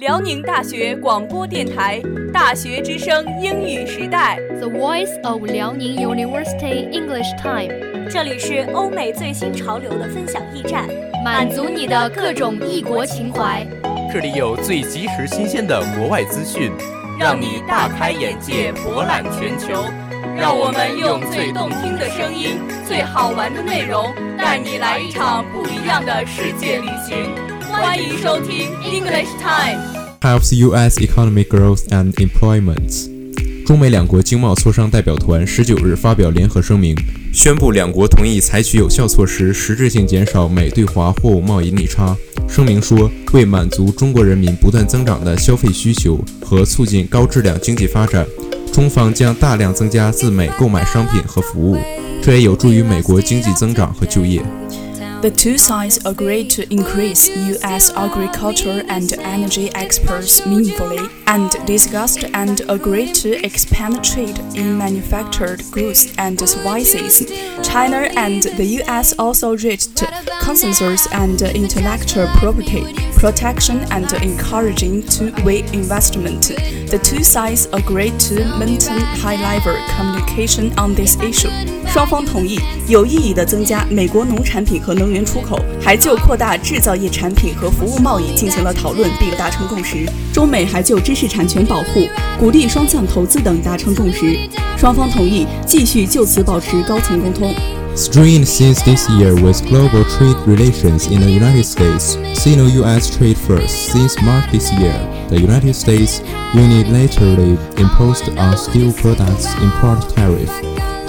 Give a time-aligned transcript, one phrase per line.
[0.00, 2.00] 辽宁大学广播电台
[2.32, 8.08] 《大学之声》英语时代，The Voice of Liaoning University English Time。
[8.08, 10.88] 这里是欧美最新潮流的分享驿站，
[11.22, 13.66] 满足你的各种异国情怀。
[14.10, 16.72] 这里有最及时新鲜的国外资讯，
[17.18, 19.84] 让你大开眼界，博览全球。
[20.34, 22.56] 让我们用最动听的声音、
[22.86, 27.34] 最好玩的内容，带你来一场不一样的世界旅行。
[27.70, 29.89] 欢迎收听 English Time。
[30.22, 31.00] Helps U.S.
[31.00, 33.08] economic growth and employment。
[33.64, 36.94] 中美两国经贸磋商代表团十九日发表联合声明，
[37.32, 42.14] 宣布两国同意采取有效措施，实质性减少美对华货物贸易逆差。
[42.46, 48.26] 声明说，为满足中国人民不断增长的消费需求和促进高质量经济发展，
[48.74, 51.78] 中方将大量增加自美购买商品和服务，
[52.22, 54.42] 这也有助于美国经济增长和就业。
[55.22, 57.92] The two sides agreed to increase U.S.
[57.94, 66.14] agriculture and energy exports meaningfully, and discussed and agreed to expand trade in manufactured goods
[66.16, 67.26] and services.
[67.62, 69.14] China and the U.S.
[69.18, 70.02] also reached
[70.40, 72.82] consensus and intellectual property
[73.18, 76.48] protection and encouraging two-way investment.
[76.90, 81.50] The two sides agreed to maintain high-level communication on this issue.
[81.89, 90.05] 双方同意有意义地增加美国农产品和能源出口，还就扩大制造业产品和服务贸易进行了讨论，并达成共识。
[90.33, 94.37] 中美还就知识产权保护、鼓励双向投资等达成共识。
[94.77, 97.53] 双方同意继续就此保持高层沟通。
[97.95, 103.69] Strained since this year with global trade relations in the United States, Sino-US trade first.
[103.69, 104.99] Since March this year,
[105.29, 106.21] the United States
[106.53, 110.51] unilaterally imposed a steel products import tariff.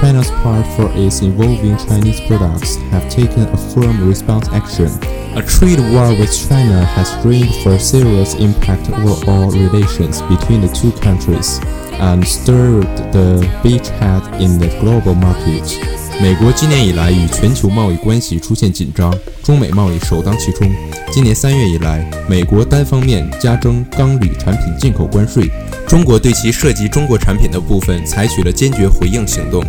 [0.00, 4.88] China's part for its involving Chinese products have taken a firm response action.
[5.36, 10.68] A trade war with China has drained for serious impact over all relations between the
[10.68, 11.60] two countries
[12.00, 15.78] and stirred the beachhead in the global market.
[16.20, 20.70] 美国今年以来与全球贸易关系出现紧张，中美贸易首当其冲。
[21.10, 25.50] 今年三月以来，美国单方面加征钢铝产品进口关税，
[25.86, 29.64] 中国对其涉及中国产品的部分采取了坚决回应行动，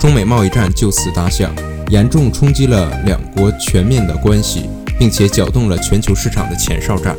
[0.00, 1.54] 中美贸易战就此打响，
[1.90, 4.66] 严重冲击了两国全面的关系，
[4.98, 7.14] 并且搅动了全球市场的前哨战。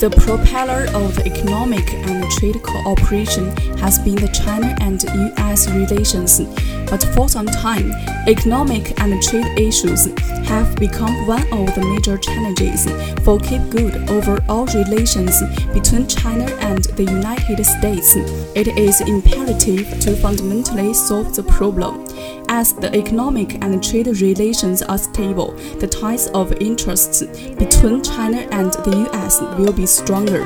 [0.00, 5.04] The propeller of economic and trade cooperation has been the China and
[5.36, 6.40] US relations,
[6.88, 7.92] but for some time,
[8.26, 10.06] economic and trade issues
[10.48, 12.86] have become one of the major challenges
[13.22, 15.42] for keep good overall relations
[15.74, 18.16] between China and the United States.
[18.56, 22.06] It is imperative to fundamentally solve the problem.
[22.47, 27.23] As the economic and trade relations are stable, the ties of interests
[27.57, 30.43] between China and the US will be stronger.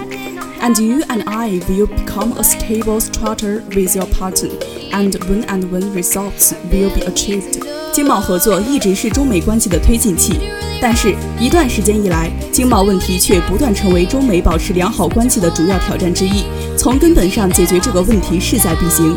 [0.62, 4.52] And you and I will become a stable structure with your partner,
[4.92, 7.60] and when and when results will be achieved.
[7.94, 10.34] 经贸合作一直是中美关系的推进器，
[10.82, 16.44] 但是，一段时间以来，经贸问题却不断成为中美保持良好关系的主要挑战之一。
[16.78, 19.16] 从根本上解决这个问题势在必行。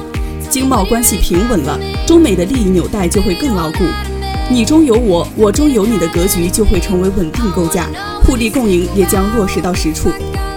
[0.48, 3.78] 经贸关系平稳了，中美的利益纽带就会更牢固，
[4.50, 7.88] 你中有我，我中有你的格局就会成为稳定构架，
[8.24, 10.10] 互利共赢也将落实到实处。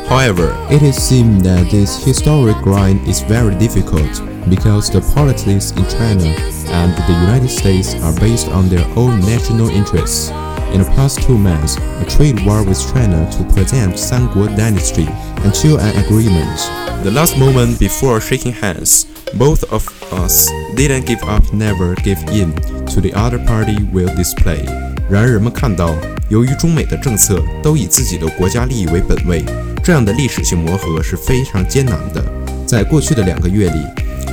[0.09, 5.83] However, it is seen that this historic grind is very difficult because the politics in
[5.89, 6.35] China
[6.71, 10.31] and the United States are based on their own national interests.
[10.73, 15.07] In the past two months, a trade war with China to present Sanguo dynasty
[15.44, 16.58] until an agreement.
[17.02, 22.52] The last moment before shaking hands, both of us didn't give up, never give in
[22.92, 24.64] to the other party will display.
[25.08, 25.94] 然而，人们看到，
[26.28, 29.44] 由于中美的政策都以自己的国家利益为本位，
[29.82, 32.22] 这样的历史性磨合是非常艰难的。
[32.66, 33.84] 在过去的两个月里，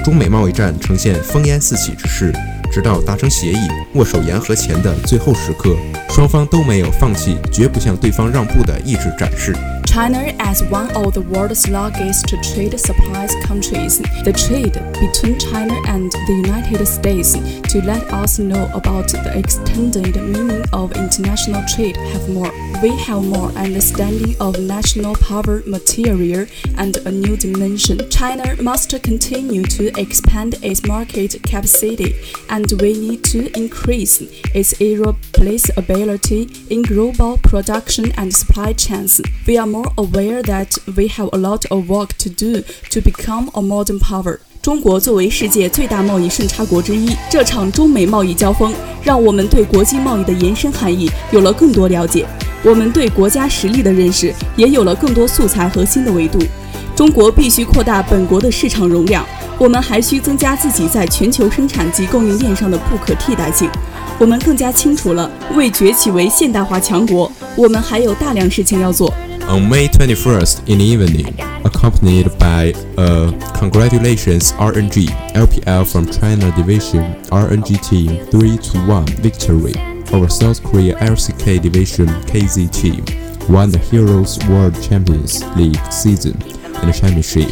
[0.03, 2.34] 中美贸易战呈现烽烟四起之势，
[2.72, 5.75] 直到达成协议、握手言和前的最后时刻，
[6.09, 9.56] 双方都没有放弃绝不向对方让步的意志展示。
[9.97, 16.34] China as one of the world's largest trade supplies countries, the trade between China and the
[16.46, 17.34] United States
[17.72, 23.22] to let us know about the extended meaning of international trade have more We have
[23.22, 26.47] more understanding of national power material
[26.77, 28.10] and a new dimension.
[28.10, 32.16] China must continue to expand its market capacity
[32.48, 34.21] and we need to increase
[34.53, 39.21] its irreplaceability in global production and supply chains.
[39.47, 43.50] We are more aware that we have a lot of work to do to become
[43.54, 44.41] a modern power.
[44.60, 48.72] 中国作为世界最大贸易顺差国之一，这场中美贸易交锋
[49.04, 52.27] 让我们对国际贸易的延伸含义有了更多了解。
[52.65, 56.39] 我们对国家实力的认识也有了更多素材和新的维度。
[56.94, 59.27] 中国必须扩大本国的市场容量，
[59.59, 63.68] 我们还需增加自己在全球生产及供应链上的不可替代性。
[64.18, 69.12] 我们更加清楚了，为崛起为现代化强国，我们还有大量事情要做。
[69.48, 71.33] On May 21st in the evening,
[71.65, 79.74] accompanied by a congratulations RNG LPL from China Division RNG Team 3 to 1 victory
[80.12, 83.04] over South Korea LCK Division KZ Team
[83.48, 86.34] won the Heroes World Champions League season
[86.83, 87.50] in the championship.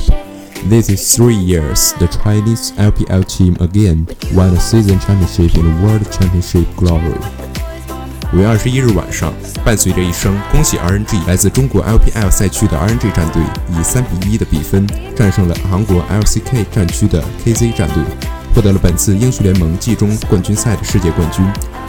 [0.69, 5.87] This is three years the Chinese LPL team again won the season championship in the
[5.87, 7.19] World Championship glory.
[8.33, 9.33] 五月二十一日晚上，
[9.65, 18.05] 伴随着一声“恭喜 RNG”，来自中国 LPL 赛区的 RNG 战队以三比一的比分战胜了韩国 LCK 战区的 KZ 战队，
[18.55, 21.45] 获得了本次英雄联盟季中冠军赛的世界冠军。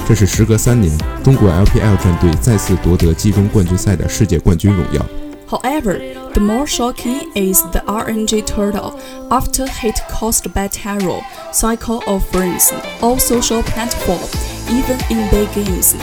[0.07, 0.91] 这是时隔三年，
[1.23, 5.05] 中国 LPL 战队再次夺得季中冠军赛的世界冠军荣耀。
[5.49, 5.99] However,
[6.33, 8.93] the more shocking is the RNG turtle
[9.29, 11.21] after hit caused by terror,
[11.51, 12.71] cycle of friends,
[13.01, 14.31] all social platforms,
[14.69, 15.95] even in big games.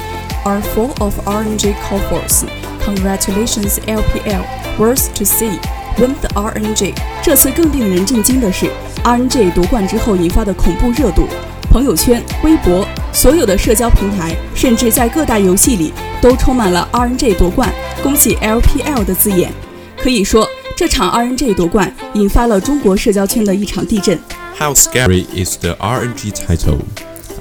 [0.44, 2.44] are full of RNG cohorts.
[2.84, 5.58] Congratulations LPL, worth to see.
[5.98, 6.94] Win the RNG.
[7.22, 8.70] 这次更令人震惊的是
[9.03, 11.27] RNG 夺冠之后引发的恐怖热度，
[11.69, 15.91] 朋友圈、微博、所有的社交平台，甚至在各大游戏里
[16.21, 17.69] 都充满了 RNG 夺冠、
[18.01, 19.51] 恭喜 LPL 的字眼。
[19.97, 20.47] 可以说，
[20.77, 24.17] 这场 RNG 夺冠引发了中国社交圈的一场地震。
[24.57, 26.79] How scary is the RNG title?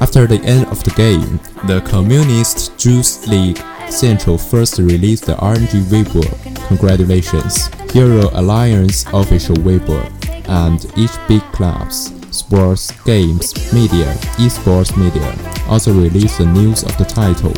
[0.00, 1.38] After the end of the game,
[1.69, 3.58] the Communist Youth League
[3.88, 6.25] Central first released the RNG Weibo.
[6.67, 10.00] Congratulations, Hero Alliance official Weibo
[10.49, 15.35] and each big clubs, sports, games, media, esports media
[15.69, 17.53] also release the news of the title,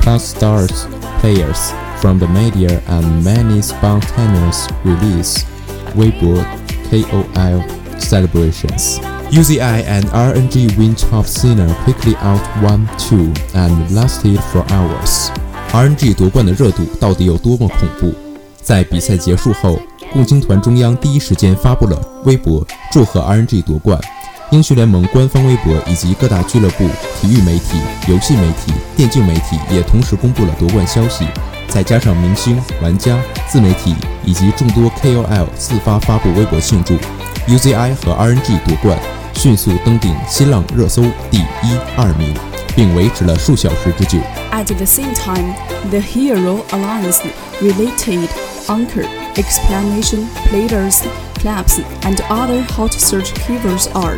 [0.00, 0.86] plus stars,
[1.20, 5.44] players from the media and many spontaneous release,
[5.94, 6.42] Weibo,
[6.90, 8.98] KOL celebrations.
[9.30, 15.30] UZI and RNG win top Sina quickly out 1-2 and lasted for hours.
[15.72, 18.12] RNG 夺冠的热度到底有多么恐怖？
[18.60, 19.78] 在比赛结束后，
[20.12, 23.98] 共青团中央第一时间发布了微博祝贺 RNG 夺冠。
[24.50, 26.86] 英雄联盟官方微博以及各大俱乐部、
[27.18, 31.26] 体育媒体、游戏媒体、电竞媒体也同时公布了夺冠消息。
[31.68, 33.18] 再加上明星、玩家、
[33.48, 33.94] 自媒体
[34.26, 36.94] 以及众多 KOL 自发发布微博庆祝
[37.48, 38.98] ，UZI 和 RNG 夺冠。
[39.34, 42.34] 迅速登顶新浪热搜第一、二名，
[42.76, 44.18] 并维持了数小时之久。
[44.52, 45.54] At the same time,
[45.88, 47.20] the Hero Alliance
[47.60, 48.28] related
[48.66, 49.06] anchor
[49.36, 51.02] explanation players,
[51.34, 54.16] claps, and other hot search keywords are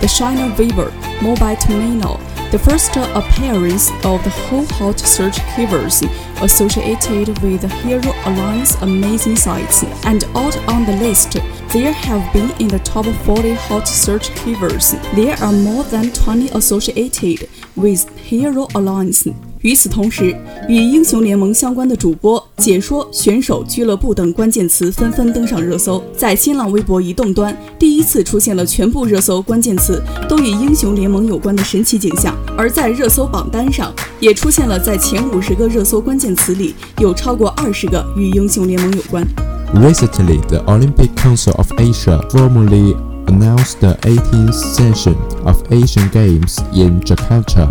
[0.00, 0.92] the Sina Weibo,
[1.22, 2.18] Mobile Terminal,
[2.50, 6.02] the first appearance of the whole hot search keywords
[6.42, 11.38] associated with the Hero Alliance amazing sites, and out on the list
[11.72, 14.92] there have been in the top 40 hot search keywords.
[15.14, 19.26] There are more than 20 associated with Hero Alliance.
[19.66, 20.32] 与此同时，
[20.68, 26.00] 与英雄联盟相关的主播、解说、选手、俱乐部等关键词纷纷登上热搜。
[26.16, 32.32] 在新浪微博移动端，第一次出现了全部热搜关键词都与英雄联盟有关的神奇景象。
[32.56, 39.26] 而在热搜榜单上，也出现了在前五十个热搜关键词里有超过二十个与英雄联盟有关。
[39.74, 42.94] Recently, the Olympic Council of Asia formally
[43.26, 47.66] announced the 18th session of Asian Games in Jakarta,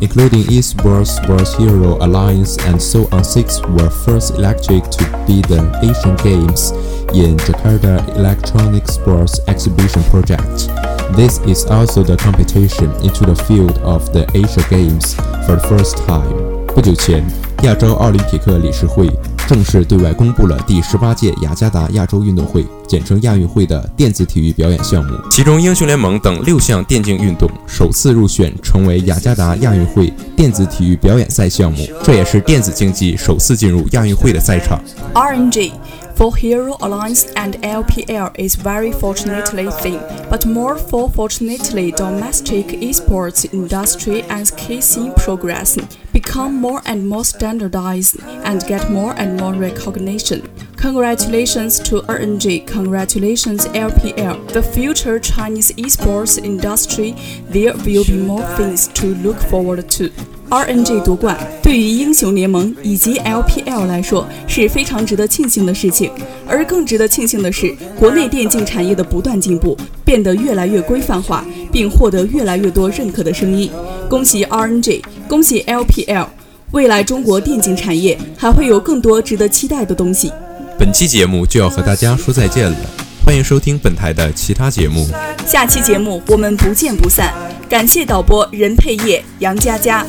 [0.00, 3.22] including esports, Sports Hero Alliance, and so on.
[3.22, 6.72] Six were first elected to be the Asian Games
[7.14, 10.68] in Jakarta Electronic Sports Exhibition Project.
[11.14, 15.14] This is also the competition into the field of the Asia Games
[15.46, 16.66] for the first time.
[16.74, 17.22] 不久前，
[17.64, 19.06] 亚洲奥林匹克理事会
[19.47, 34.81] 正式对外公布了第十八届雅加达亚洲运动会（简称亚运会）的电子体育表演项目，其中英雄联盟等六项电竞运动首次入选成为雅加达亚运会电子体育表演赛项目，这也是电子竞技首次进入亚运会的赛场。
[35.13, 35.71] RNG
[36.17, 39.99] for Hero Alliance and LPL is very fortunately thin,
[40.31, 45.77] but more for fortunately domestic esports industry as KC progress
[46.11, 50.41] become more and more standardized and get more and more recognition.
[50.75, 54.51] Congratulations to RNG, congratulations LPL.
[54.51, 57.11] The future Chinese esports industry,
[57.43, 60.11] there will be more things to look forward to.
[60.49, 66.09] RNG 夺冠对于英雄联盟以及 LPL 来说是非常值得庆幸的事情，
[66.47, 73.69] 而更值得庆幸的是，国内电竞产业的不断进步，变得越来越规范化，并获得越来越多认可的声音。
[74.09, 76.27] 恭喜 RNG，恭喜 LPL！
[76.71, 80.31] 未来中国电竞产业还会有更多值得期待的东西。
[80.79, 82.77] 本期节目就要和大家说再见了，
[83.25, 85.07] 欢迎收听本台的其他节目。
[85.45, 87.33] 下期节目我们不见不散。
[87.69, 90.05] 感谢导播任佩叶、杨佳佳。